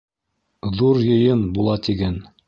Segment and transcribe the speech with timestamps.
[0.79, 2.17] Ҙур йыйын була, тиген.